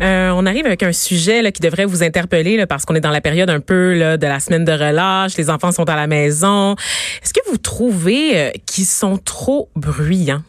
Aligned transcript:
Euh, 0.00 0.30
on 0.34 0.46
arrive 0.46 0.66
avec 0.66 0.82
un 0.82 0.92
sujet 0.92 1.42
là, 1.42 1.52
qui 1.52 1.60
devrait 1.60 1.84
vous 1.84 2.02
interpeller 2.02 2.56
là, 2.56 2.66
parce 2.66 2.84
qu'on 2.84 2.94
est 2.94 3.00
dans 3.00 3.10
la 3.10 3.20
période 3.20 3.50
un 3.50 3.60
peu 3.60 3.94
là, 3.94 4.16
de 4.16 4.26
la 4.26 4.40
semaine 4.40 4.64
de 4.64 4.72
relâche, 4.72 5.36
les 5.36 5.50
enfants 5.50 5.72
sont 5.72 5.88
à 5.88 5.96
la 5.96 6.06
maison. 6.06 6.74
Est-ce 7.22 7.34
que 7.34 7.40
vous 7.50 7.58
trouvez 7.58 8.38
euh, 8.38 8.50
qu'ils 8.66 8.86
sont 8.86 9.18
trop 9.18 9.68
bruyants? 9.76 10.42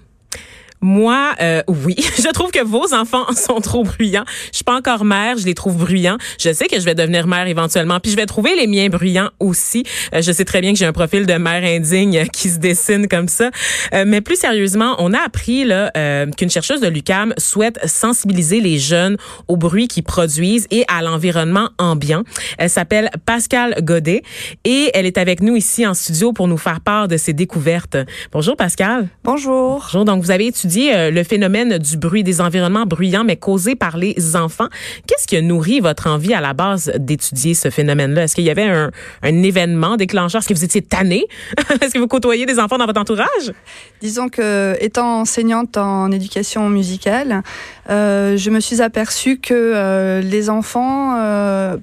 Moi, 0.82 1.34
euh, 1.42 1.62
oui, 1.68 1.96
je 2.18 2.32
trouve 2.32 2.50
que 2.52 2.64
vos 2.64 2.94
enfants 2.94 3.32
sont 3.36 3.62
trop 3.62 3.84
bruyants. 3.84 4.26
Je 4.52 4.58
suis 4.58 4.64
pas 4.64 4.76
encore 4.76 5.06
mère, 5.06 5.38
je 5.38 5.46
les 5.46 5.54
trouve 5.54 5.78
bruyants. 5.78 6.18
Je 6.40 6.52
sais 6.52 6.68
que 6.68 6.80
je 6.80 6.86
vais 6.86 6.96
devenir 6.96 7.28
mère 7.28 7.48
éventuellement, 7.48 8.00
puis 8.00 8.12
je 8.12 8.16
vais 8.16 8.26
trouver 8.26 8.56
les 8.56 8.66
miens 8.66 8.90
bruyants 8.90 9.30
aussi. 9.40 9.84
Euh, 10.14 10.22
je 10.22 10.32
sais 10.32 10.46
très 10.46 10.60
bien 10.60 10.74
que 10.74 10.80
j'ai 10.80 10.86
un 10.86 10.94
profil 10.94 11.28
de 11.28 11.34
mère 11.34 11.64
indigne 11.64 12.26
qui 12.34 12.50
se 12.50 12.58
dessine 12.58 13.08
comme 13.08 13.28
ça. 13.28 13.52
Euh, 13.94 14.06
mais 14.08 14.22
plus 14.22 14.38
sérieusement, 14.38 14.96
on 14.98 15.14
a 15.14 15.20
appris 15.20 15.66
là 15.66 15.92
qu'une 16.38 16.50
chercheuse 16.50 16.82
de 16.82 16.88
l'UCAM 16.88 17.34
souhaite 17.38 17.80
sensibiliser 17.88 18.60
les 18.60 18.80
jeunes 18.80 19.18
au 19.48 19.58
bruit 19.58 19.88
qu'ils 19.88 20.04
produisent 20.04 20.68
et 20.72 20.84
à 20.88 21.02
l'environnement 21.02 21.70
ambiant. 21.78 22.24
Elle 22.58 22.70
s'appelle 22.70 23.10
Pascal 23.26 23.76
Godet 23.82 24.24
et 24.64 24.90
elle 24.94 25.06
est 25.06 25.18
avec 25.18 25.42
nous 25.42 25.56
ici 25.56 25.86
en 25.86 25.94
studio 25.94 26.34
pour 26.34 26.48
nous 26.48 26.58
faire 26.58 26.82
part 26.82 27.08
de 27.08 27.18
ses 27.18 27.34
découvertes. 27.34 27.98
Bonjour 28.32 28.56
Pascal. 28.56 29.08
Bonjour. 29.24 29.88
Bonjour. 29.92 30.06
Donc 30.06 30.24
vous 30.24 30.32
avez 30.32 30.48
étudié 30.48 30.71
euh, 30.80 31.12
le 31.12 31.24
phénomène 31.24 31.78
du 31.78 31.98
bruit, 31.98 32.24
des 32.24 32.42
environnements 32.42 32.86
bruyants, 32.86 33.24
mais 33.24 33.38
causés 33.38 33.76
par 33.76 33.98
les 33.98 34.36
enfants. 34.36 34.68
Qu'est-ce 35.08 35.28
qui 35.28 35.38
a 35.38 35.42
nourri 35.42 35.80
votre 35.80 36.08
envie 36.08 36.34
à 36.34 36.42
la 36.42 36.54
base 36.54 36.92
d'étudier 36.98 37.54
ce 37.54 37.70
phénomène-là? 37.70 38.24
Est-ce 38.24 38.36
qu'il 38.36 38.44
y 38.44 38.50
avait 38.50 38.64
un, 38.64 38.92
événement 39.24 39.98
déclencheur? 39.98 40.40
Est-ce 40.40 40.50
que 40.50 40.54
vous 40.54 40.64
étiez 40.64 40.82
tanné? 40.82 41.26
Est-ce 41.82 41.94
que 41.94 42.00
vous 42.00 42.08
côtoyez 42.08 42.46
des 42.46 42.60
enfants 42.60 42.78
dans 42.78 42.86
votre 42.86 43.02
entourage? 43.02 43.54
Disons 44.02 44.30
que, 44.30 44.76
étant 44.80 45.22
enseignante 45.22 45.78
en 45.78 46.12
éducation 46.12 46.70
musicale, 46.70 47.44
euh, 47.90 48.38
je 48.38 48.50
me 48.50 48.60
suis 48.60 48.82
aperçue 48.82 49.40
que 49.40 49.54
euh, 49.54 50.22
les 50.22 50.50
enfants 50.50 51.12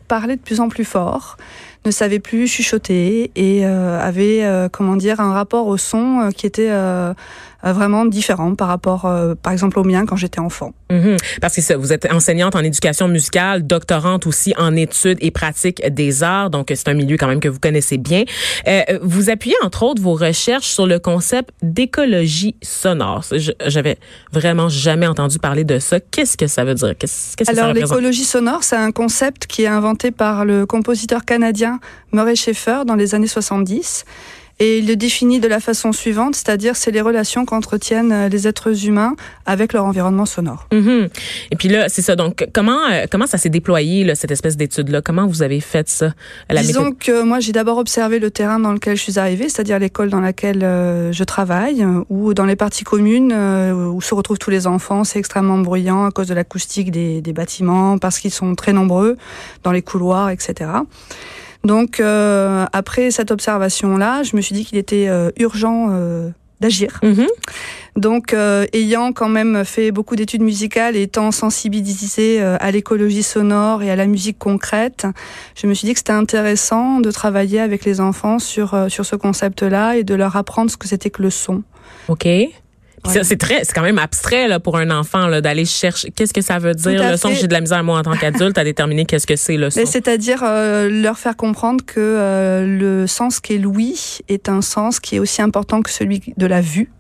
parlaient 0.09 0.37
de 0.37 0.43
plus 0.43 0.61
en 0.61 0.69
plus 0.69 0.85
fort 0.85 1.37
ne 1.85 1.91
savaient 1.91 2.19
plus 2.19 2.47
chuchoter 2.47 3.31
et 3.35 3.65
euh, 3.65 3.99
avaient, 4.01 4.45
euh, 4.45 4.69
comment 4.71 4.97
dire, 4.97 5.21
un 5.21 5.33
rapport 5.33 5.67
au 5.67 5.77
son 5.77 6.31
qui 6.37 6.47
était 6.47 6.71
vraiment 7.63 8.05
différent 8.05 8.55
par 8.55 8.69
rapport, 8.69 9.05
euh, 9.05 9.35
par 9.35 9.53
exemple, 9.53 9.79
au 9.79 9.85
mien 9.85 10.07
quand 10.07 10.17
j'étais 10.17 10.41
enfant. 10.41 10.73
Mm-hmm. 10.91 11.19
Parce 11.41 11.57
que 11.57 11.61
ça, 11.61 11.77
vous 11.77 11.93
êtes 11.93 12.11
enseignante 12.13 12.55
en 12.55 12.61
éducation 12.61 13.09
musicale, 13.09 13.67
doctorante 13.67 14.27
aussi 14.27 14.55
en 14.57 14.77
études 14.77 15.19
et 15.21 15.31
pratiques 15.31 15.83
des 15.91 16.23
arts, 16.23 16.51
donc 16.51 16.73
c'est 16.75 16.89
un 16.89 16.95
milieu 16.95 17.17
quand 17.17 17.27
même 17.27 17.41
que 17.41 17.49
vous 17.49 17.59
connaissez 17.59 17.99
bien. 17.99 18.25
Euh, 18.67 18.83
vous 19.03 19.31
appuyez 19.31 19.57
entre 19.63 19.83
autres 19.83 20.01
vos 20.01 20.15
recherches 20.15 20.69
sur 20.69 20.87
le 20.87 20.99
concept 20.99 21.51
d'écologie 21.63 22.55
sonore. 22.63 23.25
J'avais 23.67 23.99
vraiment 24.33 24.69
jamais 24.69 25.07
entendu 25.07 25.39
parler 25.39 25.65
de 25.65 25.79
ça. 25.79 26.01
Qu'est-ce 26.01 26.37
que 26.37 26.47
ça 26.47 26.65
veut 26.65 26.75
dire? 26.75 26.95
Qu'est-ce 26.99 27.37
que 27.37 27.51
Alors 27.51 27.73
l'écologie 27.73 28.25
sonore, 28.25 28.63
c'est 28.63 28.77
un 28.77 28.93
concept 28.93 29.47
qui 29.47 29.63
est 29.63 29.69
inventé 29.69 30.11
par 30.11 30.45
le 30.45 30.67
compositeur 30.67 31.25
canadien 31.25 31.81
Murray 32.13 32.37
Schaeffer 32.37 32.83
dans 32.87 32.95
les 32.95 33.15
années 33.15 33.27
70 33.27 34.05
et 34.61 34.79
il 34.79 34.89
le 34.89 34.97
définit 34.97 35.39
de 35.39 35.47
la 35.47 35.61
façon 35.61 35.93
suivante, 35.93 36.35
c'est-à-dire 36.35 36.75
c'est 36.75 36.91
les 36.91 37.01
relations 37.01 37.45
qu'entretiennent 37.45 38.13
euh, 38.13 38.29
les 38.29 38.49
êtres 38.49 38.87
humains 38.87 39.15
avec 39.47 39.73
leur 39.73 39.85
environnement 39.85 40.27
sonore. 40.27 40.67
Mm-hmm. 40.73 41.09
Et 41.53 41.57
puis 41.57 41.69
là, 41.69 41.89
c'est 41.89 42.03
ça. 42.03 42.17
Donc, 42.17 42.47
comment 42.53 42.87
euh, 42.91 43.07
comment 43.11 43.27
ça 43.27 43.39
s'est 43.39 43.51
déployé 43.51 44.05
là, 44.05 44.15
cette 44.15 44.33
espèce 44.33 44.57
d'étude-là? 44.57 45.01
Comment 45.01 45.27
vous 45.27 45.43
avez 45.43 45.61
fait 45.61 45.89
ça 45.89 46.13
la 46.51 46.63
Disons 46.63 46.93
que 46.93 47.23
moi, 47.23 47.39
j'ai 47.39 47.53
d'abord 47.53 47.79
observé 47.79 48.19
le 48.19 48.31
terrain 48.31 48.59
dans 48.59 48.73
lequel 48.73 48.97
je 48.97 49.03
suis 49.03 49.19
arrivée, 49.19 49.49
c'est-à-dire 49.49 49.79
l'école 49.79 50.11
dans 50.11 50.21
laquelle 50.21 50.65
euh, 50.65 51.13
je 51.13 51.25
travaille, 51.25 51.87
ou 52.09 52.35
dans 52.35 52.45
les 52.45 52.57
parties 52.57 52.85
communes 52.85 53.33
où 53.33 54.01
se 54.01 54.15
retrouvent 54.15 54.39
tous 54.39 54.51
les 54.51 54.67
enfants. 54.67 55.05
C'est 55.05 55.19
extrêmement 55.19 55.59
bruyant 55.59 56.05
à 56.05 56.11
cause 56.11 56.27
de 56.27 56.35
l'acoustique 56.35 56.91
des, 56.91 57.21
des 57.21 57.33
bâtiments, 57.33 57.99
parce 57.99 58.19
qu'ils 58.19 58.33
sont 58.33 58.55
très 58.55 58.73
nombreux 58.73 59.17
dans 59.63 59.73
les 59.73 59.83
couloirs, 59.83 60.31
etc. 60.31 60.71
Donc 61.69 62.01
euh, 62.01 62.65
après 62.73 63.11
cette 63.11 63.31
observation-là, 63.31 64.23
je 64.23 64.35
me 64.37 64.41
suis 64.41 64.55
dit 64.55 64.65
qu'il 64.65 64.79
était 64.79 65.07
euh, 65.07 65.31
urgent 65.39 65.89
euh, 65.91 66.31
d'agir. 66.61 66.99
Mm-hmm. 67.03 67.27
Donc, 67.97 68.35
ayant 68.73 69.13
quand 69.13 69.29
même 69.29 69.65
fait 69.65 69.91
beaucoup 69.91 70.15
d'études 70.15 70.43
musicales 70.43 70.95
et 70.95 71.03
étant 71.03 71.33
sensibilisée 71.33 72.41
à 72.41 72.71
l'écologie 72.71 73.25
sonore 73.25 73.83
et 73.83 73.91
à 73.91 73.97
la 73.97 74.07
musique 74.07 74.39
concrète, 74.39 75.05
je 75.57 75.67
me 75.67 75.75
suis 75.75 75.87
dit 75.87 75.95
que 75.95 75.99
c'était 75.99 76.13
intéressant 76.13 77.01
de 77.01 77.11
travailler 77.11 77.59
avec 77.59 77.85
les 77.85 78.01
enfants 78.01 78.39
sur 78.39 78.87
sur 78.89 79.05
ce 79.05 79.17
concept-là 79.17 79.97
et 79.97 80.05
de 80.05 80.15
leur 80.15 80.37
apprendre 80.37 80.71
ce 80.71 80.77
que 80.77 80.87
c'était 80.87 81.11
que 81.11 81.23
le 81.23 81.31
son. 81.31 81.65
Ok. 82.07 82.29
C'est 83.05 83.39
très, 83.39 83.65
c'est 83.65 83.73
quand 83.73 83.83
même 83.83 83.99
abstrait 83.99 84.49
là, 84.49 84.61
pour 84.61 84.77
un 84.77 84.91
enfant 84.91 85.27
là, 85.27 85.41
d'aller 85.41 85.65
chercher. 85.65 86.11
Qu'est-ce 86.11 86.35
que 86.35 86.41
ça 86.41 86.59
veut 86.59 86.75
dire 86.75 87.11
le 87.11 87.17
son? 87.17 87.31
J'ai 87.31 87.47
de 87.47 87.53
la 87.53 87.61
misère 87.61 87.83
moi 87.85 87.99
en 87.99 88.03
tant 88.03 88.17
qu'adulte 88.17 88.59
à 88.59 88.65
déterminer 88.65 89.05
qu'est-ce 89.05 89.27
que 89.27 89.37
c'est 89.37 89.57
le 89.57 89.71
son. 89.71 89.81
C'est-à-dire 89.85 90.43
euh, 90.43 90.89
leur 90.89 91.19
faire 91.19 91.37
comprendre 91.37 91.85
que 91.85 91.99
euh, 91.99 92.67
le 92.67 93.07
sens 93.07 93.41
qu'est 93.41 93.59
l'ouïe 93.59 94.19
est 94.29 94.49
un 94.49 94.63
sens 94.63 95.01
qui 95.01 95.17
est 95.17 95.19
aussi 95.19 95.43
important 95.43 95.83
que 95.83 95.91
celui 95.91 96.23
de 96.37 96.47
la 96.47 96.61
vue 96.61 96.91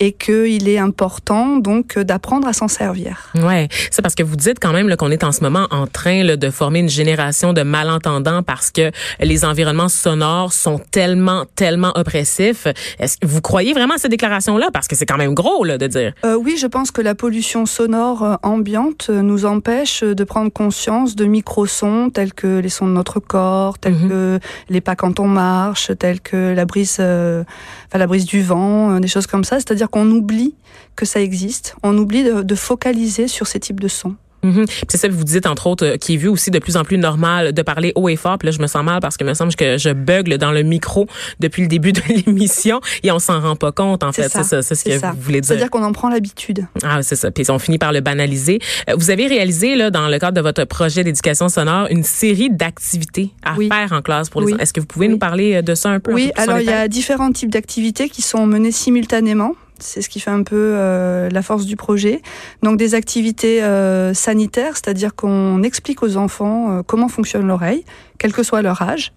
et 0.00 0.12
qu'il 0.12 0.68
est 0.68 0.78
important 0.78 1.58
donc 1.58 1.98
d'apprendre 1.98 2.48
à 2.48 2.52
s'en 2.52 2.68
servir. 2.68 3.30
Ouais, 3.34 3.68
c'est 3.90 4.02
parce 4.02 4.14
que 4.14 4.22
vous 4.22 4.36
dites 4.36 4.58
quand 4.60 4.72
même 4.72 4.94
qu'on 4.96 5.10
est 5.10 5.24
en 5.24 5.32
ce 5.32 5.42
moment 5.42 5.66
en 5.70 5.86
train 5.86 6.24
là, 6.24 6.36
de 6.36 6.50
former 6.50 6.80
une 6.80 6.88
génération 6.88 7.52
de 7.52 7.62
malentendants 7.62 8.42
parce 8.42 8.70
que 8.70 8.90
les 9.20 9.44
environnements 9.44 9.88
sonores 9.88 10.52
sont 10.52 10.80
tellement 10.90 11.44
tellement 11.54 11.92
oppressifs. 11.94 12.66
Est-ce 12.98 13.18
que 13.18 13.26
vous 13.26 13.40
croyez 13.40 13.72
vraiment 13.72 13.94
à 13.94 13.98
cette 13.98 14.10
déclaration 14.10 14.56
là 14.58 14.70
parce 14.72 14.88
que 14.88 14.96
c'est 14.96 15.06
quand 15.06 15.18
même 15.18 15.34
gros 15.34 15.64
là 15.64 15.78
de 15.78 15.86
dire 15.86 16.12
euh, 16.24 16.34
Oui, 16.34 16.56
je 16.58 16.66
pense 16.66 16.90
que 16.90 17.02
la 17.02 17.14
pollution 17.14 17.66
sonore 17.66 18.24
euh, 18.24 18.34
ambiante 18.42 19.10
nous 19.10 19.44
empêche 19.44 20.02
de 20.02 20.24
prendre 20.24 20.50
conscience 20.50 21.14
de 21.16 21.24
microsons 21.26 22.10
tels 22.10 22.32
que 22.32 22.58
les 22.58 22.68
sons 22.68 22.86
de 22.86 22.92
notre 22.92 23.20
corps, 23.20 23.78
tels 23.78 23.94
mm-hmm. 23.94 24.08
que 24.08 24.40
les 24.68 24.80
pas 24.80 24.96
quand 24.96 25.20
on 25.20 25.28
marche, 25.28 25.92
tels 25.98 26.20
que 26.20 26.54
la 26.54 26.64
brise, 26.64 26.98
euh, 27.00 27.44
enfin 27.86 27.98
la 27.98 28.06
brise 28.06 28.24
du 28.24 28.42
vent, 28.42 28.92
euh, 28.92 29.00
des 29.00 29.08
choses 29.08 29.26
comme 29.26 29.44
ça. 29.44 29.56
C'est-à-dire 29.56 29.89
qu'on 29.90 30.10
oublie 30.10 30.54
que 30.96 31.04
ça 31.04 31.20
existe, 31.20 31.76
on 31.82 31.96
oublie 31.96 32.24
de, 32.24 32.42
de 32.42 32.54
focaliser 32.54 33.28
sur 33.28 33.46
ces 33.46 33.60
types 33.60 33.80
de 33.80 33.88
sons. 33.88 34.16
Mm-hmm. 34.42 34.70
C'est 34.88 34.96
ça 34.96 35.08
que 35.08 35.12
vous 35.12 35.24
dites, 35.24 35.46
entre 35.46 35.66
autres, 35.66 35.86
euh, 35.86 35.96
qui 35.96 36.14
est 36.14 36.16
vu 36.16 36.28
aussi 36.28 36.50
de 36.50 36.58
plus 36.58 36.76
en 36.76 36.84
plus 36.84 36.98
normal 36.98 37.52
de 37.52 37.62
parler 37.62 37.92
haut 37.94 38.08
et 38.08 38.16
fort. 38.16 38.38
Puis 38.38 38.46
là, 38.46 38.52
je 38.52 38.60
me 38.60 38.66
sens 38.66 38.84
mal 38.84 39.00
parce 39.00 39.16
que 39.16 39.24
me 39.24 39.34
semble 39.34 39.54
que 39.54 39.76
je 39.76 39.90
bugle 39.90 40.38
dans 40.38 40.52
le 40.52 40.62
micro 40.62 41.06
depuis 41.40 41.62
le 41.62 41.68
début 41.68 41.92
de 41.92 42.00
l'émission 42.26 42.80
et 43.02 43.10
on 43.12 43.18
s'en 43.18 43.40
rend 43.40 43.56
pas 43.56 43.72
compte, 43.72 44.02
en 44.02 44.12
fait. 44.12 44.28
C'est 44.28 44.42
ça, 44.42 44.62
c'est 44.62 44.74
ce 44.74 44.84
que 44.84 45.06
vous 45.12 45.20
voulez 45.20 45.40
dire. 45.40 45.48
C'est-à-dire 45.48 45.70
qu'on 45.70 45.82
en 45.82 45.92
prend 45.92 46.08
l'habitude. 46.08 46.66
Ah, 46.82 47.02
c'est 47.02 47.16
ça. 47.16 47.30
Puis 47.30 47.50
on 47.50 47.58
finit 47.58 47.78
par 47.78 47.92
le 47.92 48.00
banaliser. 48.00 48.60
Euh, 48.88 48.94
vous 48.96 49.10
avez 49.10 49.26
réalisé, 49.26 49.74
là, 49.74 49.90
dans 49.90 50.08
le 50.08 50.18
cadre 50.18 50.36
de 50.36 50.40
votre 50.40 50.64
projet 50.64 51.04
d'éducation 51.04 51.48
sonore, 51.48 51.88
une 51.90 52.04
série 52.04 52.50
d'activités 52.50 53.30
à 53.42 53.54
faire 53.56 53.92
en 53.92 54.02
classe 54.02 54.30
pour 54.30 54.42
les 54.42 54.54
Est-ce 54.54 54.72
que 54.72 54.80
vous 54.80 54.86
pouvez 54.86 55.08
nous 55.08 55.18
parler 55.18 55.56
euh, 55.56 55.62
de 55.62 55.74
ça 55.74 55.90
un 55.90 56.00
peu? 56.00 56.12
Oui, 56.12 56.32
alors 56.36 56.60
il 56.60 56.66
y 56.66 56.72
a 56.72 56.88
différents 56.88 57.32
types 57.32 57.50
d'activités 57.50 58.08
qui 58.08 58.22
sont 58.22 58.46
menées 58.46 58.72
simultanément. 58.72 59.54
C'est 59.82 60.02
ce 60.02 60.08
qui 60.08 60.20
fait 60.20 60.30
un 60.30 60.42
peu 60.42 60.74
euh, 60.76 61.28
la 61.30 61.42
force 61.42 61.66
du 61.66 61.76
projet. 61.76 62.22
Donc 62.62 62.76
des 62.76 62.94
activités 62.94 63.62
euh, 63.62 64.14
sanitaires, 64.14 64.74
c'est-à-dire 64.74 65.14
qu'on 65.14 65.62
explique 65.62 66.02
aux 66.02 66.16
enfants 66.16 66.70
euh, 66.70 66.82
comment 66.86 67.08
fonctionne 67.08 67.46
l'oreille, 67.46 67.84
quel 68.18 68.32
que 68.32 68.42
soit 68.42 68.62
leur 68.62 68.82
âge. 68.82 69.12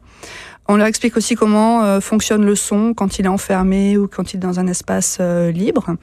On 0.70 0.78
leur 0.78 0.88
explique 0.88 1.18
aussi 1.18 1.36
comment 1.36 2.00
fonctionne 2.00 2.46
le 2.46 2.56
son 2.56 2.94
quand 2.94 3.20
il 3.20 3.26
est 3.26 3.30
enfermé 3.30 3.98
ou 3.98 4.08
quand 4.08 4.32
il 4.34 4.38
est 4.38 4.40
dans 4.40 4.62
un 4.62 4.68
espace 4.68 5.20
libre. 5.20 5.98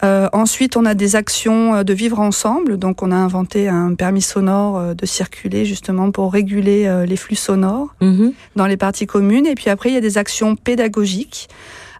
ensuite, 0.00 0.76
on 0.76 0.84
a 0.84 0.94
des 0.94 1.16
actions 1.16 1.82
de 1.82 1.92
vivre 1.92 2.20
ensemble. 2.20 2.76
Donc, 2.76 3.02
on 3.02 3.10
a 3.10 3.16
inventé 3.16 3.66
un 3.66 3.96
permis 3.96 4.22
sonore 4.22 4.94
de 4.94 5.06
circuler 5.06 5.64
justement 5.64 6.12
pour 6.12 6.32
réguler 6.32 7.04
les 7.04 7.16
flux 7.16 7.34
sonores 7.34 7.96
mm-hmm. 8.00 8.32
dans 8.54 8.66
les 8.66 8.76
parties 8.76 9.08
communes. 9.08 9.44
Et 9.44 9.56
puis 9.56 9.70
après, 9.70 9.90
il 9.90 9.94
y 9.94 9.98
a 9.98 10.00
des 10.00 10.18
actions 10.18 10.54
pédagogiques 10.54 11.48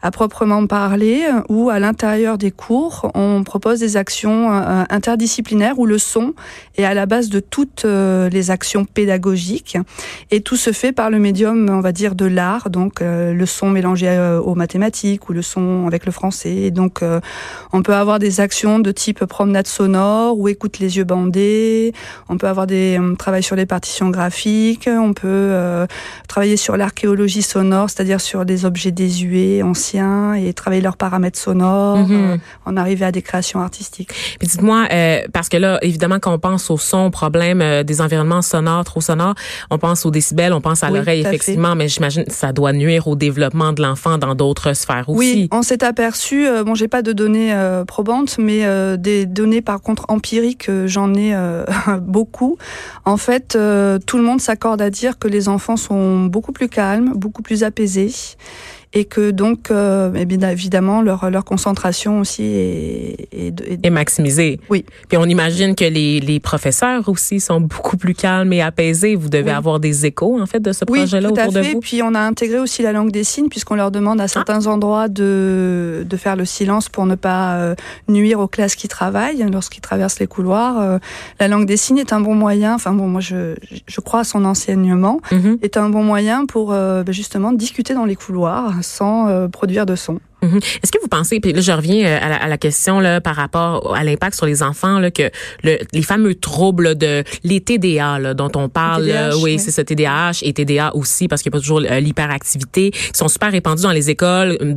à 0.07 0.13
proprement 0.13 0.65
parler, 0.69 1.25
où 1.49 1.69
à 1.69 1.81
l'intérieur 1.81 2.39
des 2.39 2.53
cours, 2.53 3.11
on 3.15 3.43
propose 3.43 3.81
des 3.81 3.97
actions 3.97 4.53
euh, 4.53 4.85
interdisciplinaires 4.89 5.81
où 5.81 5.85
le 5.85 5.99
son 5.99 6.33
est 6.77 6.85
à 6.85 6.95
la 6.95 7.07
base 7.07 7.29
de 7.29 7.41
toutes 7.41 7.85
euh, 7.85 8.29
les 8.29 8.53
actions 8.53 8.85
pédagogiques. 8.85 9.77
Et 10.31 10.43
tout 10.43 10.55
se 10.55 10.71
fait 10.71 10.93
par 10.93 11.11
le 11.11 11.19
médium, 11.19 11.69
on 11.69 11.81
va 11.81 11.91
dire, 11.91 12.15
de 12.15 12.25
l'art, 12.25 12.71
donc 12.71 13.03
euh, 13.03 13.35
le 13.35 13.47
son 13.47 13.69
mélangé 13.69 14.07
aux 14.45 14.55
mathématiques 14.55 15.29
ou 15.29 15.33
le 15.33 15.43
son 15.43 15.89
avec 15.89 16.07
le 16.07 16.13
français. 16.13 16.71
Donc, 16.71 17.03
on 17.73 17.83
peut 17.83 17.95
avoir 17.95 18.21
des 18.21 18.39
actions 18.41 18.79
de 18.79 18.93
type 18.93 19.25
promenade 19.25 19.67
sonore 19.67 20.39
ou 20.39 20.47
écoute 20.47 20.79
les 20.79 20.99
yeux 20.99 21.05
bandés. 21.05 21.93
On 22.29 22.39
peut 22.39 22.47
avoir 22.47 22.69
des 22.69 23.01
travail 23.19 23.43
sur 23.43 23.57
les 23.57 23.67
partitions 23.67 24.11
graphiques. 24.11 24.89
On 24.89 25.15
peut 25.15 25.87
travailler 26.29 26.57
sur 26.57 26.77
l'archéologie 26.77 27.43
sonore, 27.43 27.91
c'est-à-dire 27.91 28.21
sur 28.21 28.45
des 28.45 28.65
objets 28.65 28.93
désuets, 28.93 29.63
anciens 29.63 29.96
musiciens 29.97 30.35
et 30.35 30.53
travailler 30.53 30.83
leurs 30.83 30.97
paramètres 30.97 31.39
sonores, 31.39 31.97
Mhm. 31.99 32.39
en 32.67 32.77
arriver 32.77 33.05
à 33.05 33.13
des 33.13 33.23
créations 33.23 33.61
artistiques. 33.61 34.11
Puis 34.39 34.49
dites-moi, 34.49 34.87
euh, 34.93 35.21
parce 35.33 35.49
que 35.49 35.57
là, 35.57 35.79
évidemment, 35.83 36.19
quand 36.19 36.33
on 36.33 36.39
pense 36.39 36.71
au 36.71 36.77
son, 36.79 37.07
au 37.07 37.11
problème 37.11 37.61
euh, 37.63 37.83
des 37.83 38.01
environnements 38.01 38.43
sonores, 38.43 38.85
trop 38.85 39.01
sonores, 39.01 39.35
on 39.71 39.79
pense 39.79 40.05
aux 40.07 40.11
décibels, 40.11 40.53
on 40.53 40.61
pense 40.61 40.83
à 40.85 40.89
Oui, 40.91 40.99
l'oreille, 40.99 41.23
fait. 41.23 41.29
effectivement, 41.29 41.75
mais 41.75 41.89
j'imagine 41.89 42.25
que 42.25 42.33
ça 42.33 42.53
doit 42.53 42.73
nuire 42.73 43.09
au 43.09 43.17
développement 43.17 43.73
de 43.73 43.83
l'enfant 43.83 44.19
dans 44.19 44.35
d'autres 44.35 44.73
sphères 44.75 45.09
aussi. 45.09 45.19
Oui, 45.19 45.49
on 45.53 45.63
s'est 45.63 45.83
aperçu, 45.85 46.47
bon, 46.65 46.75
j'ai 46.75 46.89
pas 46.89 47.03
de 47.03 47.13
données 47.13 47.55
probantes, 47.87 48.37
mais 48.39 48.63
des 48.99 49.27
données 49.27 49.63
par 49.63 49.81
contre 49.81 50.05
empiriques, 50.09 50.71
j'en 50.87 51.15
ai 51.15 51.35
beaucoup. 52.03 52.57
En 53.05 53.17
fait, 53.17 53.49
tout 54.07 54.17
le 54.19 54.23
monde 54.23 54.41
s'accorde 54.41 54.83
à 54.83 54.91
dire 54.91 55.19
que 55.19 55.29
les 55.29 55.49
enfants 55.49 55.77
sont 55.77 56.25
beaucoup 56.27 56.53
plus 56.53 56.69
calmes, 56.69 57.13
beaucoup 57.15 57.43
plus 57.43 57.63
apaisés. 57.65 58.13
Et 58.99 59.05
que 59.05 59.31
donc, 59.31 59.71
euh, 59.71 60.11
évidemment, 60.15 61.03
leur, 61.03 61.29
leur 61.31 61.45
concentration 61.45 62.21
aussi 62.21 62.45
est, 62.45 63.29
est- 63.31 63.61
est- 63.61 63.79
Et 63.85 63.91
maximiser. 63.91 64.59
Oui. 64.71 64.87
Puis 65.09 65.19
on 65.19 65.27
imagine 65.27 65.75
que 65.75 65.85
les, 65.85 66.19
les 66.21 66.41
professeurs 66.41 67.07
aussi 67.11 67.39
sont 67.41 67.61
beaucoup 67.61 67.99
plus 67.99 68.15
calmes 68.15 68.55
et 68.55 68.63
apaisés. 68.63 69.15
Vous 69.15 69.29
devez 69.29 69.51
Oui. 69.51 69.57
avoir 69.63 69.81
des 69.81 70.07
échos, 70.07 70.41
en 70.41 70.47
fait, 70.47 70.61
de 70.61 70.73
ce 70.73 70.87
Oui, 70.89 71.01
projet-là 71.01 71.29
tout 71.29 71.35
à 71.39 71.43
autour 71.43 71.53
de 71.53 71.63
fait. 71.63 71.73
vous. 71.75 71.81
Puis 71.81 72.01
on 72.03 72.15
a 72.15 72.21
intégré 72.21 72.59
aussi 72.59 72.81
la 72.83 72.93
langue 72.93 73.13
des 73.13 73.23
signes 73.25 73.49
puisqu'on 73.51 73.75
leur 73.75 73.91
demande 73.91 74.19
à 74.19 74.29
certains 74.29 74.67
endroits 74.67 75.09
de, 75.09 76.07
de 76.09 76.17
faire 76.17 76.35
le 76.37 76.47
silence 76.47 76.89
pour 76.89 77.05
ne 77.05 77.17
pas 77.17 77.57
euh, 77.57 77.75
nuire 78.09 78.41
aux 78.41 78.49
classes 78.49 78.77
qui 78.77 78.89
travaillent 78.89 79.45
lorsqu'ils 79.53 79.83
traversent 79.83 80.21
les 80.21 80.27
couloirs. 80.27 80.81
Euh, 80.81 80.99
la 81.39 81.49
langue 81.49 81.67
des 81.67 81.77
signes 81.77 81.99
est 81.99 82.15
un 82.15 82.21
bon 82.21 82.35
moyen. 82.35 82.75
Enfin 82.75 82.93
bon, 82.95 83.09
moi 83.09 83.21
je, 83.21 83.57
je 83.87 84.01
crois 84.01 84.21
à 84.21 84.25
son 84.25 84.45
enseignement 84.47 85.21
Mhm, 85.33 85.59
est 85.61 85.77
un 85.77 85.91
bon 85.91 86.03
moyen 86.03 86.47
pour 86.47 86.71
ben, 86.71 87.05
justement 87.13 87.53
discuter 87.53 87.93
dans 87.93 88.07
les 88.07 88.17
couloirs 88.17 88.73
sans 88.87 89.29
euh, 89.29 89.49
produire 89.49 89.87
de 89.87 89.97
son. 89.97 90.21
Mhm. 90.47 90.61
Est-ce 90.83 90.93
que 90.93 91.01
vous 91.01 91.09
pensez, 91.09 91.41
puis 91.41 91.53
là 91.53 91.61
je 91.61 91.73
reviens 91.73 92.07
euh, 92.07 92.19
à 92.21 92.29
la, 92.29 92.37
à 92.37 92.49
la 92.49 92.59
question 92.59 93.01
là 93.01 93.21
par 93.21 93.37
rapport 93.37 93.95
à 93.95 94.05
l'impact 94.05 94.35
sur 94.37 94.47
les 94.47 94.63
enfants, 94.63 94.99
là, 94.99 95.11
que 95.11 95.31
le, 95.63 95.79
les 95.93 96.03
fameux 96.03 96.35
troubles 96.35 96.97
de 96.97 97.25
les 97.45 97.61
TDA 97.61 98.19
là, 98.19 98.35
dont 98.35 98.51
on 98.55 98.69
parle, 98.69 99.05
TDAH, 99.07 99.29
là, 99.29 99.37
oui, 99.37 99.43
oui. 99.45 99.59
c'est 99.59 99.71
ça 99.71 99.85
TDAH 99.85 100.41
et 100.43 100.53
TDA 100.53 100.95
aussi 100.95 101.29
parce 101.29 101.43
qu'il 101.43 101.51
n'y 101.51 101.57
a 101.57 101.59
pas 101.59 101.61
toujours 101.61 101.81
euh, 101.81 102.01
l'hyperactivité, 102.01 102.91
qui 102.91 103.11
sont 103.15 103.29
super 103.29 103.53
répandus 103.53 103.83
dans 103.83 103.93
les 103.93 104.11
écoles 104.11 104.59
euh, 104.61 104.75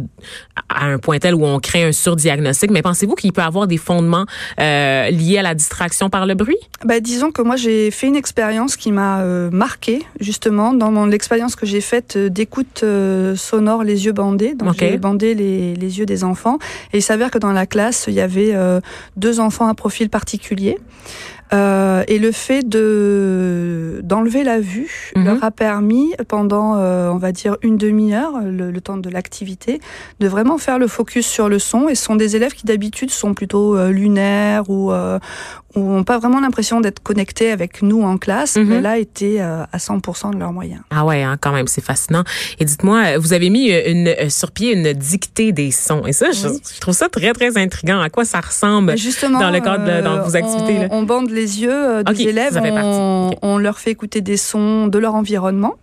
à 0.69 0.85
un 0.85 0.97
point 0.99 1.19
tel 1.19 1.35
où 1.35 1.45
on 1.45 1.59
crée 1.59 1.83
un 1.83 1.91
surdiagnostic. 1.91 2.71
Mais 2.71 2.81
pensez-vous 2.81 3.15
qu'il 3.15 3.33
peut 3.33 3.41
avoir 3.41 3.67
des 3.67 3.77
fondements 3.77 4.25
euh, 4.59 5.09
liés 5.09 5.37
à 5.39 5.43
la 5.43 5.55
distraction 5.55 6.09
par 6.09 6.25
le 6.25 6.35
bruit? 6.35 6.57
Bah, 6.85 6.99
disons 6.99 7.31
que 7.31 7.41
moi 7.41 7.55
j'ai 7.55 7.91
fait 7.91 8.07
une 8.07 8.15
expérience 8.15 8.77
qui 8.77 8.91
m'a 8.91 9.21
euh, 9.21 9.49
marqué 9.51 10.03
justement 10.19 10.73
dans 10.73 10.91
mon 10.91 11.05
l'expérience 11.05 11.55
que 11.55 11.65
j'ai 11.65 11.81
faite 11.81 12.15
euh, 12.15 12.29
d'écoute 12.29 12.81
euh, 12.83 13.35
sonore 13.35 13.83
les 13.83 14.05
yeux 14.05 14.11
bandés. 14.11 14.53
Donc 14.53 14.69
Ok. 14.69 14.77
j'ai 14.79 14.97
bandé 14.97 15.33
les, 15.33 15.58
les 15.59 15.99
yeux 15.99 16.05
des 16.05 16.23
enfants 16.23 16.57
et 16.93 16.97
il 16.97 17.01
s'avère 17.01 17.31
que 17.31 17.37
dans 17.37 17.51
la 17.51 17.65
classe 17.65 18.05
il 18.07 18.13
y 18.13 18.21
avait 18.21 18.53
euh, 18.53 18.81
deux 19.17 19.39
enfants 19.39 19.67
à 19.67 19.73
profil 19.73 20.09
particulier. 20.09 20.77
Euh, 21.51 22.03
et 22.07 22.19
le 22.19 22.31
fait 22.31 22.67
de 22.67 24.01
d'enlever 24.03 24.43
la 24.43 24.59
vue 24.59 25.11
Mhm. 25.15 25.25
leur 25.25 25.43
a 25.43 25.51
permis 25.51 26.13
pendant 26.27 26.75
euh, 26.77 27.09
on 27.09 27.17
va 27.17 27.31
dire 27.31 27.57
une 27.63 27.77
demi-heure 27.77 28.33
le, 28.43 28.71
le 28.71 28.81
temps 28.81 28.97
de 28.97 29.09
l'activité 29.09 29.79
de 30.19 30.27
vraiment 30.27 30.57
faire 30.57 30.77
le 30.79 30.87
focus 30.87 31.25
sur 31.25 31.49
le 31.49 31.57
son 31.59 31.87
et 31.89 31.95
ce 31.95 32.03
sont 32.05 32.15
des 32.15 32.35
élèves 32.35 32.53
qui 32.53 32.65
d'habitude 32.65 33.09
sont 33.11 33.33
plutôt 33.33 33.75
euh, 33.77 33.89
lunaires 33.91 34.69
ou 34.69 34.91
euh, 34.91 35.17
ou 35.75 35.81
n'ont 35.81 36.03
pas 36.03 36.17
vraiment 36.17 36.39
l'impression 36.39 36.81
d'être 36.81 36.99
connectés 37.03 37.51
avec 37.51 37.83
nous 37.83 38.01
en 38.01 38.17
classe, 38.17 38.55
Mhm. 38.57 38.63
mais 38.67 38.81
là 38.81 38.97
étaient 38.97 39.37
euh, 39.39 39.63
à 39.71 39.77
100% 39.77 40.31
de 40.33 40.39
leurs 40.39 40.51
moyens. 40.51 40.81
Ah 40.89 41.05
ouais, 41.05 41.21
hein, 41.21 41.37
quand 41.39 41.51
même, 41.51 41.67
c'est 41.67 41.83
fascinant. 41.83 42.23
Et 42.59 42.65
dites-moi, 42.65 43.19
vous 43.19 43.33
avez 43.33 43.51
mis 43.51 43.69
une, 43.69 44.15
sur 44.31 44.49
pied 44.51 44.73
une 44.73 44.93
dictée 44.93 45.51
des 45.51 45.69
sons. 45.69 46.07
Et 46.07 46.11
ça, 46.13 46.31
je, 46.31 46.47
Oui. 46.47 46.59
je 46.75 46.79
trouve 46.79 46.95
ça 46.95 47.07
très, 47.07 47.33
très 47.33 47.55
intriguant. 47.55 47.99
À 48.01 48.09
quoi 48.09 48.25
ça 48.25 48.39
ressemble? 48.39 48.93
Mais 48.93 48.97
justement, 48.97 49.39
dans 49.39 49.51
le 49.51 49.59
cadre 49.59 49.85
de- 49.85 50.01
dans 50.03 50.23
vos 50.23 50.35
activités, 50.35 50.79
là? 50.79 50.87
on, 50.89 50.99
on 51.01 51.03
bande 51.03 51.29
les 51.29 51.38
yeux 51.41 51.71
euh, 51.71 52.03
des 52.03 52.23
élèves, 52.23 52.59
on 53.41 53.57
leur 53.57 53.79
fait 53.79 53.91
écouter 53.91 54.21
des 54.21 54.37
sons 54.37 54.87
de 54.87 54.97
leur 54.97 55.15
environnement. 55.15 55.75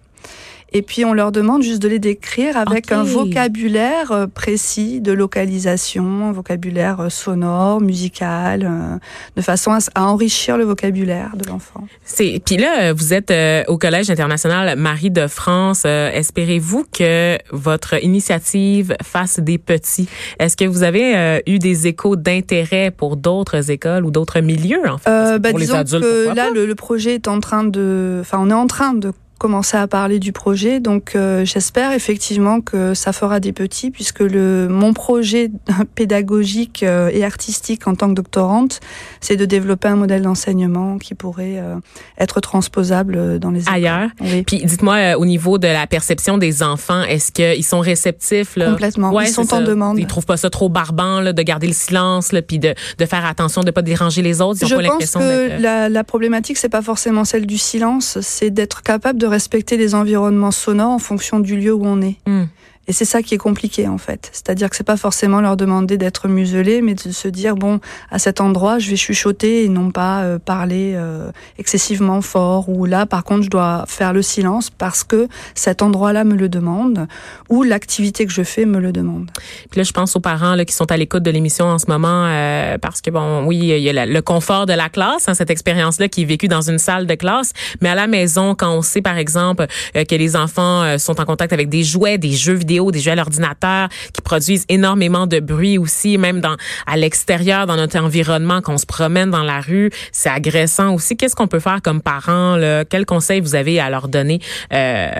Et 0.72 0.82
puis 0.82 1.04
on 1.04 1.14
leur 1.14 1.32
demande 1.32 1.62
juste 1.62 1.80
de 1.80 1.88
les 1.88 1.98
décrire 1.98 2.56
avec 2.56 2.92
un 2.92 3.02
vocabulaire 3.02 4.12
euh, 4.12 4.26
précis 4.26 5.00
de 5.00 5.12
localisation, 5.12 6.28
un 6.28 6.32
vocabulaire 6.32 7.00
euh, 7.00 7.08
sonore, 7.08 7.80
musical, 7.80 8.64
euh, 8.64 8.98
de 9.36 9.42
façon 9.42 9.72
à, 9.72 10.02
enrichir 10.02 10.56
le 10.56 10.64
vocabulaire 10.64 11.36
de 11.36 11.48
l'enfant. 11.48 11.84
C'est 12.04 12.40
puis 12.44 12.56
là, 12.56 12.92
vous 12.92 13.14
êtes 13.14 13.32
au 13.68 13.78
Collège 13.78 14.10
international 14.10 14.76
Marie 14.78 15.10
de 15.10 15.26
France. 15.26 15.84
Espérez-vous 15.84 16.84
que 16.92 17.38
votre 17.50 18.02
initiative 18.02 18.96
fasse 19.02 19.40
des 19.40 19.58
petits? 19.58 20.08
Est-ce 20.38 20.56
que 20.56 20.64
vous 20.64 20.82
avez 20.82 21.42
eu 21.46 21.58
des 21.58 21.86
échos 21.86 22.16
d'intérêt 22.16 22.90
pour 22.90 23.16
d'autres 23.16 23.70
écoles 23.70 24.04
ou 24.04 24.10
d'autres 24.10 24.40
milieux 24.40 24.88
en 24.88 24.98
fait? 24.98 25.10
Euh, 25.10 25.38
bah, 25.38 25.50
Pour 25.50 25.58
les 25.58 25.66
disons 25.66 25.78
adultes, 25.78 26.02
que 26.02 26.34
là, 26.34 26.50
le 26.50 26.74
projet 26.74 27.14
est 27.14 27.28
en 27.28 27.40
train 27.40 27.64
de, 27.64 28.18
enfin, 28.20 28.38
on 28.40 28.50
est 28.50 28.54
en 28.54 28.66
train 28.66 28.94
de 28.94 29.12
commencer 29.38 29.76
à 29.76 29.86
parler 29.86 30.18
du 30.18 30.32
projet, 30.32 30.80
donc 30.80 31.14
euh, 31.14 31.44
j'espère 31.44 31.92
effectivement 31.92 32.60
que 32.60 32.94
ça 32.94 33.12
fera 33.12 33.40
des 33.40 33.52
petits, 33.52 33.90
puisque 33.90 34.20
le 34.20 34.68
mon 34.68 34.92
projet 34.92 35.50
pédagogique 35.94 36.82
euh, 36.82 37.10
et 37.12 37.24
artistique 37.24 37.86
en 37.86 37.94
tant 37.94 38.08
que 38.08 38.14
doctorante, 38.14 38.80
c'est 39.20 39.36
de 39.36 39.44
développer 39.44 39.88
un 39.88 39.96
modèle 39.96 40.22
d'enseignement 40.22 40.98
qui 40.98 41.14
pourrait 41.14 41.58
euh, 41.58 41.76
être 42.18 42.40
transposable 42.40 43.38
dans 43.38 43.50
les 43.50 43.62
écoles. 43.62 43.74
ailleurs. 43.74 44.08
Oui. 44.20 44.42
Puis 44.42 44.64
dites-moi 44.64 45.16
au 45.16 45.26
niveau 45.26 45.58
de 45.58 45.68
la 45.68 45.86
perception 45.86 46.38
des 46.38 46.62
enfants, 46.62 47.02
est-ce 47.02 47.30
qu'ils 47.30 47.64
sont 47.64 47.80
réceptifs 47.80 48.56
là? 48.56 48.70
Complètement. 48.70 49.12
Ouais, 49.12 49.28
Ils 49.28 49.32
sont 49.32 49.52
en 49.52 49.60
demande. 49.60 49.98
Ils 49.98 50.06
trouvent 50.06 50.26
pas 50.26 50.36
ça 50.36 50.50
trop 50.50 50.68
barbant 50.68 51.20
là, 51.20 51.32
de 51.32 51.42
garder 51.42 51.66
le 51.66 51.72
silence, 51.72 52.32
là, 52.32 52.42
puis 52.42 52.58
de, 52.58 52.74
de 52.98 53.06
faire 53.06 53.26
attention 53.26 53.62
de 53.62 53.70
pas 53.70 53.82
déranger 53.82 54.22
les 54.22 54.40
autres. 54.40 54.58
Ils 54.62 54.64
ont 54.64 54.68
Je 54.68 54.74
pas 54.76 54.96
pense 54.96 55.12
que 55.12 55.60
la, 55.60 55.88
la 55.88 56.04
problématique, 56.04 56.56
c'est 56.56 56.68
pas 56.68 56.82
forcément 56.82 57.24
celle 57.24 57.46
du 57.46 57.58
silence, 57.58 58.18
c'est 58.22 58.50
d'être 58.50 58.82
capable 58.82 59.18
de 59.18 59.25
respecter 59.26 59.76
les 59.76 59.94
environnements 59.94 60.50
sonores 60.50 60.90
en 60.90 60.98
fonction 60.98 61.40
du 61.40 61.56
lieu 61.56 61.72
où 61.72 61.84
on 61.84 62.00
est. 62.02 62.16
Hmm. 62.26 62.44
Et 62.88 62.92
c'est 62.92 63.04
ça 63.04 63.22
qui 63.22 63.34
est 63.34 63.38
compliqué 63.38 63.88
en 63.88 63.98
fait. 63.98 64.30
C'est-à-dire 64.32 64.70
que 64.70 64.76
c'est 64.76 64.84
pas 64.84 64.96
forcément 64.96 65.40
leur 65.40 65.56
demander 65.56 65.98
d'être 65.98 66.28
muselés, 66.28 66.82
mais 66.82 66.94
de 66.94 67.10
se 67.10 67.28
dire 67.28 67.56
bon, 67.56 67.80
à 68.10 68.18
cet 68.18 68.40
endroit, 68.40 68.78
je 68.78 68.90
vais 68.90 68.96
chuchoter 68.96 69.64
et 69.64 69.68
non 69.68 69.90
pas 69.90 70.22
euh, 70.22 70.38
parler 70.38 70.92
euh, 70.94 71.30
excessivement 71.58 72.20
fort. 72.20 72.68
Ou 72.68 72.84
là, 72.84 73.06
par 73.06 73.24
contre, 73.24 73.42
je 73.42 73.50
dois 73.50 73.84
faire 73.86 74.12
le 74.12 74.22
silence 74.22 74.70
parce 74.70 75.04
que 75.04 75.28
cet 75.54 75.82
endroit-là 75.82 76.24
me 76.24 76.34
le 76.34 76.48
demande, 76.48 77.06
ou 77.48 77.62
l'activité 77.62 78.26
que 78.26 78.32
je 78.32 78.42
fais 78.42 78.66
me 78.66 78.78
le 78.78 78.92
demande. 78.92 79.30
Puis 79.70 79.78
là, 79.78 79.84
je 79.84 79.92
pense 79.92 80.16
aux 80.16 80.20
parents 80.20 80.54
là, 80.54 80.64
qui 80.64 80.74
sont 80.74 80.90
à 80.90 80.96
l'écoute 80.96 81.22
de 81.22 81.30
l'émission 81.30 81.66
en 81.66 81.78
ce 81.78 81.86
moment 81.88 82.26
euh, 82.26 82.78
parce 82.78 83.00
que, 83.00 83.10
bon, 83.10 83.44
oui, 83.46 83.56
il 83.58 83.78
y 83.78 83.90
a 83.90 84.06
le 84.06 84.22
confort 84.22 84.66
de 84.66 84.72
la 84.72 84.88
classe, 84.88 85.28
hein, 85.28 85.34
cette 85.34 85.50
expérience-là 85.50 86.08
qui 86.08 86.22
est 86.22 86.26
vécue 86.26 86.48
dans 86.48 86.70
une 86.70 86.78
salle 86.78 87.06
de 87.06 87.14
classe. 87.14 87.52
Mais 87.80 87.88
à 87.88 87.94
la 87.94 88.06
maison, 88.06 88.54
quand 88.54 88.72
on 88.72 88.82
sait, 88.82 89.02
par 89.02 89.18
exemple, 89.18 89.66
euh, 89.96 90.04
que 90.04 90.14
les 90.14 90.36
enfants 90.36 90.82
euh, 90.82 90.98
sont 90.98 91.20
en 91.20 91.24
contact 91.24 91.52
avec 91.52 91.68
des 91.68 91.82
jouets, 91.82 92.18
des 92.18 92.32
jeux 92.32 92.54
vidéo, 92.54 92.75
des 92.90 93.00
jeux 93.00 93.12
à 93.12 93.14
l'ordinateur 93.14 93.88
qui 94.12 94.22
produisent 94.22 94.64
énormément 94.68 95.26
de 95.26 95.40
bruit 95.40 95.78
aussi, 95.78 96.18
même 96.18 96.40
dans 96.40 96.56
à 96.86 96.96
l'extérieur, 96.96 97.66
dans 97.66 97.76
notre 97.76 97.98
environnement, 97.98 98.62
qu'on 98.62 98.78
se 98.78 98.86
promène 98.86 99.30
dans 99.30 99.42
la 99.42 99.60
rue, 99.60 99.90
c'est 100.12 100.28
agressant 100.28 100.94
aussi. 100.94 101.16
Qu'est-ce 101.16 101.36
qu'on 101.36 101.48
peut 101.48 101.60
faire 101.60 101.80
comme 101.82 102.00
parents? 102.00 102.56
Là? 102.56 102.84
Quels 102.84 103.06
conseils 103.06 103.40
vous 103.40 103.54
avez 103.54 103.80
à 103.80 103.90
leur 103.90 104.08
donner 104.08 104.40
euh, 104.72 105.10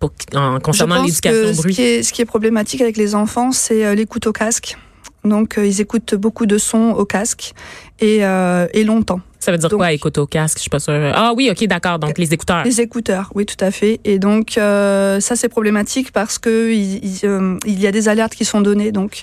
pour, 0.00 0.12
en, 0.34 0.58
concernant 0.60 1.02
l'éducation 1.02 1.54
ce 1.54 1.60
bruit? 1.60 1.74
qui, 1.74 1.82
est, 1.82 2.02
ce 2.02 2.12
qui 2.12 2.22
est 2.22 2.26
problématique 2.26 2.80
avec 2.80 2.96
les 2.96 3.14
enfants, 3.14 3.52
c'est 3.52 3.84
euh, 3.84 3.94
l'écoute 3.94 4.26
au 4.26 4.32
casque. 4.32 4.76
Donc, 5.24 5.58
euh, 5.58 5.66
ils 5.66 5.80
écoutent 5.80 6.14
beaucoup 6.14 6.46
de 6.46 6.58
sons 6.58 6.94
au 6.96 7.04
casque 7.04 7.52
et, 8.00 8.24
euh, 8.24 8.66
et 8.72 8.84
longtemps. 8.84 9.20
Ça 9.48 9.52
veut 9.52 9.58
dire 9.58 9.70
Donc- 9.70 9.78
quoi, 9.78 9.92
écoute 9.92 10.18
au 10.18 10.26
casque? 10.26 10.58
Je 10.58 10.60
suis 10.62 10.68
pas 10.68 10.78
sûre. 10.78 10.92
Ah 11.14 11.32
oui, 11.34 11.48
ok, 11.50 11.66
d'accord. 11.66 11.98
Donc, 11.98 12.18
les 12.18 12.34
écouteurs. 12.34 12.64
Les 12.64 12.82
écouteurs, 12.82 13.32
oui, 13.34 13.46
tout 13.46 13.56
à 13.64 13.70
fait. 13.70 13.98
Et 14.04 14.18
donc, 14.18 14.58
euh, 14.58 15.20
ça, 15.20 15.36
c'est 15.36 15.48
problématique 15.48 16.12
parce 16.12 16.36
que 16.36 16.70
il, 16.70 17.02
il, 17.02 17.20
euh, 17.24 17.56
il 17.64 17.80
y 17.80 17.86
a 17.86 17.90
des 17.90 18.10
alertes 18.10 18.34
qui 18.34 18.44
sont 18.44 18.60
données, 18.60 18.92
donc 18.92 19.22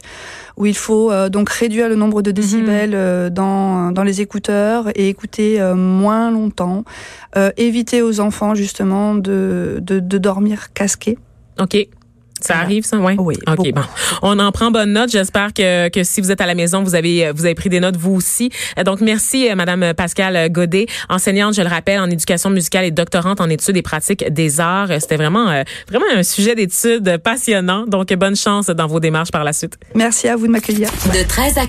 où 0.58 0.65
il 0.65 0.75
faut 0.75 1.12
euh, 1.12 1.29
donc 1.29 1.48
réduire 1.51 1.89
le 1.89 1.96
nombre 1.96 2.24
de 2.24 2.32
décibels 2.32 2.94
euh, 2.96 3.29
dans 3.29 3.91
dans 3.91 4.01
les 4.01 4.22
écouteurs 4.22 4.89
et 4.96 5.10
écouter 5.10 5.62
moins 5.75 6.32
longtemps. 6.32 6.84
Éviter 7.58 8.01
aux 8.01 8.20
enfants 8.20 8.55
justement 8.55 9.13
de 9.13 9.77
de, 9.79 10.00
de 10.00 10.17
dormir 10.17 10.74
casqués. 10.74 11.20
OK. 11.60 11.88
Ça 12.46 12.60
arrive, 12.60 12.84
ça, 12.86 12.98
ouais? 12.98 13.16
Oui, 13.18 13.36
OK, 13.48 13.56
beaucoup. 13.58 13.72
bon. 13.72 13.82
On 14.22 14.40
en 14.40 14.52
prend 14.52 14.72
bonne 14.72 14.94
note. 14.94 15.10
J'espère 15.12 15.54
que, 15.54 15.90
que 15.90 16.04
si 16.04 16.22
vous 16.22 16.32
êtes 16.32 16.42
à 16.42 16.46
la 16.46 16.56
maison, 16.56 16.84
vous 16.84 16.96
avez, 16.96 17.32
vous 17.34 17.46
avez 17.46 17.56
pris 17.56 17.70
des 17.70 17.80
notes, 17.80 17.98
vous 17.98 18.14
aussi. 18.14 18.50
Euh, 18.78 18.84
Donc, 18.84 19.02
merci, 19.02 19.50
euh, 19.50 19.56
Madame 19.56 19.94
Pascale 19.94 20.50
Godet, 20.52 20.86
enseignante, 21.10 21.56
je 21.56 21.62
le 21.62 21.68
rappelle, 21.68 22.00
en 22.00 22.10
éducation 22.10 22.50
musicale 22.50 22.86
et 22.86 22.92
doctorante 22.92 23.42
en 23.42 23.50
études 23.50 23.78
et 23.78 23.82
pratiques 23.82 24.25
des 24.32 24.60
arts. 24.60 24.92
Euh, 24.92 24.98
C'était 25.00 25.18
vraiment, 25.18 25.50
euh, 25.50 25.64
vraiment 25.90 26.06
un 26.16 26.24
sujet 26.24 26.56
d'étude 26.56 27.18
passionnant. 27.24 27.86
Donc, 27.88 28.14
bonne 28.14 28.36
chance 28.36 28.68
dans 28.68 28.88
vos 28.88 29.00
démarches 29.00 29.32
par 29.32 29.44
la 29.44 29.54
suite. 29.54 29.78
Merci 29.96 30.28
à 30.28 30.36
vous 30.36 30.48
de 30.48 30.52
m'accueillir. 30.52 30.90
De 31.14 31.28
13 31.28 31.58
à 31.58 31.64